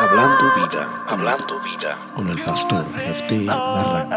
[0.00, 4.16] Hablando vida, hablando vida, con el pastor Jefté Barranco.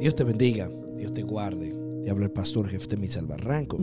[0.00, 1.85] Dios te bendiga, Dios te guarde.
[2.06, 3.78] Te habla el pastor Jefté Michel Barranco.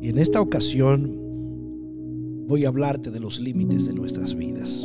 [0.00, 1.08] Y en esta ocasión
[2.48, 4.84] voy a hablarte de los límites de nuestras vidas.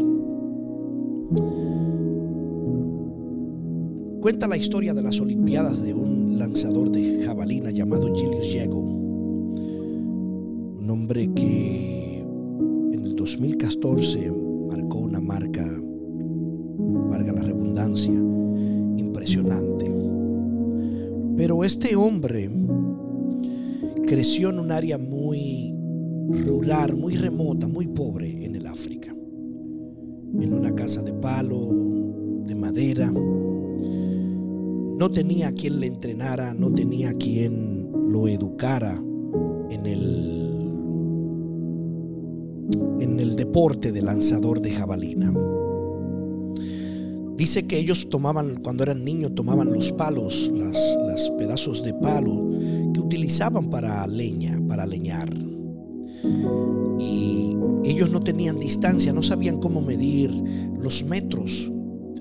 [4.22, 8.78] Cuenta la historia de las Olimpiadas de un lanzador de jabalina llamado Julius Diego.
[10.82, 12.20] Un hombre que
[12.94, 14.32] en el 2014
[14.70, 15.66] marcó una marca,
[17.10, 18.22] valga la redundancia,
[21.44, 22.50] Pero este hombre
[24.08, 25.76] creció en un área muy
[26.46, 29.14] rural, muy remota, muy pobre en el África.
[30.40, 31.70] En una casa de palo,
[32.48, 33.12] de madera.
[33.12, 39.04] No tenía quien le entrenara, no tenía quien lo educara
[39.70, 40.40] en el
[43.02, 45.34] en el deporte de lanzador de jabalina.
[47.38, 52.52] Dice que ellos tomaban, cuando eran niños, tomaban los palos, los pedazos de palo
[52.94, 55.34] que utilizaban para leña, para leñar.
[57.00, 60.32] Y ellos no tenían distancia, no sabían cómo medir
[60.80, 61.72] los metros,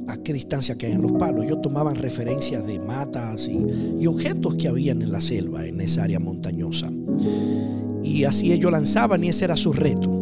[0.09, 1.45] a qué distancia caían los palos.
[1.45, 3.67] Ellos tomaban referencias de matas y,
[4.01, 6.91] y objetos que habían en la selva, en esa área montañosa.
[8.03, 10.22] Y así ellos lanzaban y ese era su reto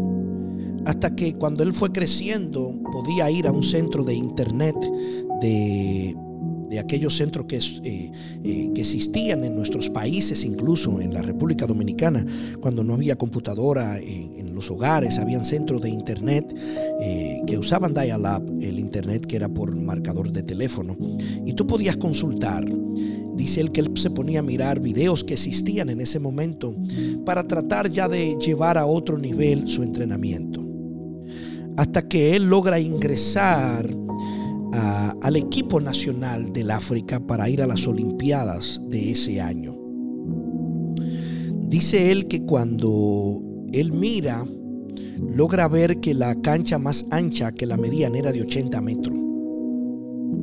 [0.84, 4.76] hasta que cuando él fue creciendo podía ir a un centro de internet
[5.40, 6.16] de,
[6.78, 8.12] aquellos centros que, eh,
[8.44, 12.24] eh, que, existían en nuestros países, incluso en la República Dominicana,
[12.60, 16.54] cuando no había computadora en, los hogares, habían centros de internet
[17.00, 20.96] eh, que usaban dial-up, el internet que era por marcador de teléfono,
[21.46, 22.66] y tú podías consultar.
[23.34, 26.76] Dice él que él se ponía a mirar videos que existían en ese momento
[27.24, 30.59] para tratar ya de llevar a otro nivel su entrenamiento
[31.80, 33.88] hasta que él logra ingresar
[35.22, 39.78] al equipo nacional del África para ir a las Olimpiadas de ese año.
[41.68, 43.42] Dice él que cuando
[43.72, 44.46] él mira,
[45.34, 49.18] logra ver que la cancha más ancha que la medían era de 80 metros.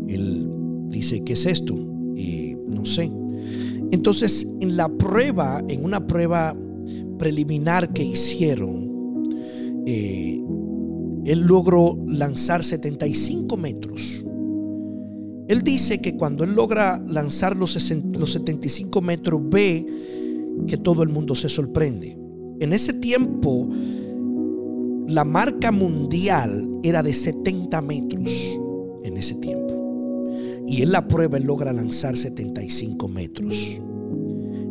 [0.08, 0.50] Él
[0.90, 1.76] dice, ¿qué es esto?
[1.76, 3.12] no sé.
[3.92, 6.58] Entonces, en la prueba, en una prueba
[7.20, 8.88] preliminar que hicieron,
[9.86, 10.42] eh,
[11.28, 14.24] él logró lanzar 75 metros.
[15.50, 19.86] Él dice que cuando él logra lanzar los, 75 metros ve
[20.68, 22.18] que todo el mundo se sorprende.
[22.60, 23.70] En ese tiempo
[25.08, 28.30] la marca mundial era de 70 metros
[29.04, 29.74] en ese tiempo.
[30.66, 33.82] Y en la prueba él logra lanzar 75 metros.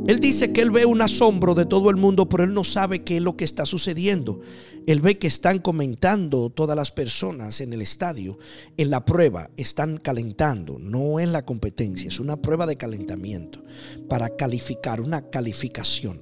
[0.06, 3.03] Él dice que él ve un asombro de todo el mundo, pero él no sabe
[3.03, 4.39] qué es lo que está sucediendo.
[4.87, 8.39] Él ve que están comentando todas las personas en el estadio,
[8.77, 13.65] en la prueba, están calentando, no en la competencia, es una prueba de calentamiento
[14.09, 16.21] para calificar, una calificación.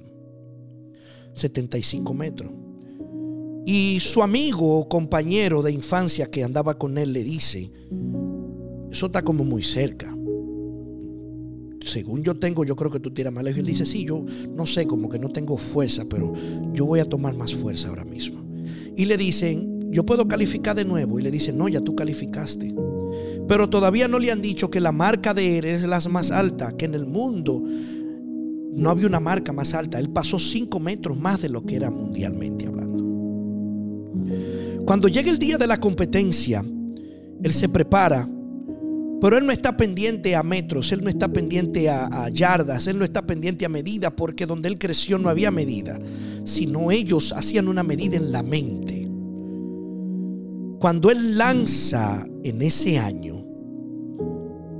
[1.33, 2.51] 75 metros.
[3.67, 7.71] Y su amigo, compañero de infancia que andaba con él, le dice,
[8.91, 10.15] eso está como muy cerca
[11.95, 13.59] según yo tengo, yo creo que tú tiras más lejos.
[13.59, 16.33] Y él dice, sí, yo no sé, como que no tengo fuerza, pero
[16.73, 18.43] yo voy a tomar más fuerza ahora mismo.
[18.97, 21.17] Y le dicen, yo puedo calificar de nuevo.
[21.19, 22.75] Y le dicen, no, ya tú calificaste.
[23.47, 26.75] Pero todavía no le han dicho que la marca de él es la más alta,
[26.75, 27.63] que en el mundo
[28.73, 29.97] no había una marca más alta.
[29.97, 33.05] Él pasó 5 metros más de lo que era mundialmente hablando.
[34.83, 36.61] Cuando llega el día de la competencia,
[37.41, 38.29] él se prepara
[39.25, 43.05] pero Él no está pendiente a metros, Él no está pendiente a, yardas, Él no
[43.05, 45.99] está pendiente a medida, porque donde Él creció no había medida,
[46.43, 49.09] sino ellos hacían una medida en la mente.
[50.79, 53.43] Cuando Él lanza en ese año,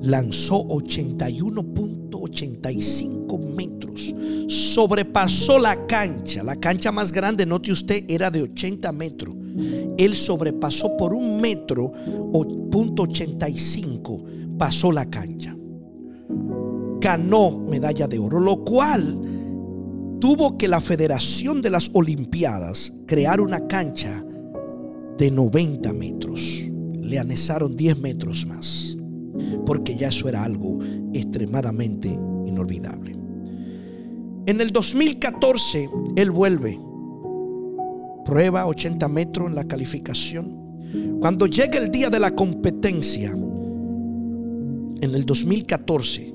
[0.04, 4.14] lanzó 81.85 metros,
[4.48, 9.35] sobrepasó la cancha, la cancha más grande, note usted, era de 80 metros
[9.98, 11.92] él sobrepasó por un metro
[12.34, 14.24] o punto 85,
[14.58, 15.56] pasó la cancha.
[17.00, 23.68] Ganó medalla de oro, lo cual tuvo que la Federación de las Olimpiadas crear una
[23.68, 24.26] cancha
[25.18, 26.64] de 90 metros.
[26.94, 28.98] Le anesaron 10 metros más,
[29.66, 30.80] porque ya eso era algo
[31.14, 32.10] extremadamente
[32.46, 33.16] inolvidable.
[34.48, 36.80] En el 2014, él vuelve.
[38.26, 41.20] Prueba 80 metros en la calificación.
[41.22, 46.34] Cuando llega el día de la competencia, en el 2014,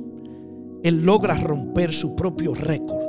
[0.84, 3.02] él logra romper su propio récord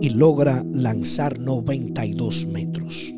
[0.00, 3.14] y logra lanzar 92 metros.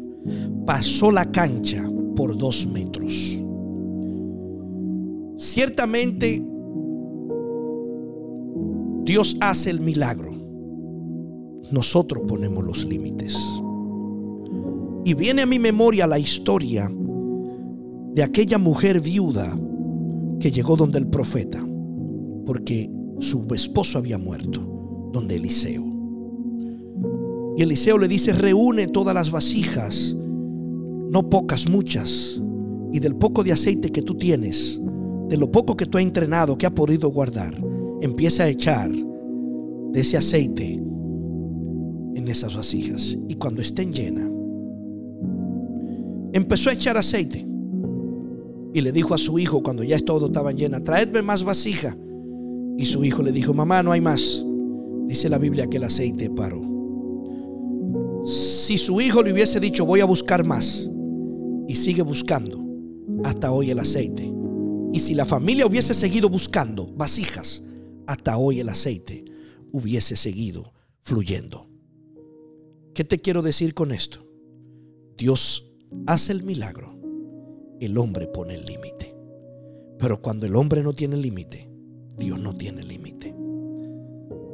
[0.64, 1.82] Pasó la cancha
[2.14, 3.42] por dos metros.
[5.36, 6.42] Ciertamente,
[9.04, 10.30] Dios hace el milagro.
[11.72, 13.36] Nosotros ponemos los límites.
[15.04, 16.90] Y viene a mi memoria la historia
[18.14, 19.58] de aquella mujer viuda
[20.38, 21.64] que llegó donde el profeta,
[22.46, 25.84] porque su esposo había muerto, donde Eliseo.
[27.56, 32.42] Y Eliseo le dice, reúne todas las vasijas, no pocas, muchas,
[32.92, 34.80] y del poco de aceite que tú tienes,
[35.28, 37.54] de lo poco que tú has entrenado, que has podido guardar,
[38.00, 40.74] empieza a echar de ese aceite
[42.14, 43.18] en esas vasijas.
[43.28, 44.30] Y cuando estén llenas,
[46.32, 47.46] empezó a echar aceite.
[48.74, 51.96] Y le dijo a su hijo cuando ya todo estaba llena, traedme más vasija.
[52.78, 54.44] Y su hijo le dijo, mamá, no hay más.
[55.06, 56.62] Dice la Biblia que el aceite paró.
[58.24, 60.90] Si su hijo le hubiese dicho, voy a buscar más,
[61.66, 62.64] y sigue buscando,
[63.24, 64.32] hasta hoy el aceite.
[64.92, 67.62] Y si la familia hubiese seguido buscando vasijas,
[68.06, 69.24] hasta hoy el aceite
[69.72, 71.68] hubiese seguido fluyendo.
[72.94, 74.26] ¿Qué te quiero decir con esto?
[75.16, 75.71] Dios
[76.06, 76.98] hace el milagro,
[77.80, 79.16] el hombre pone el límite.
[79.98, 81.70] Pero cuando el hombre no tiene límite,
[82.16, 83.34] Dios no tiene límite.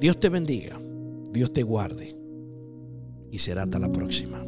[0.01, 0.81] Dios te bendiga,
[1.33, 2.17] Dios te guarde
[3.31, 4.45] y será hasta la próxima.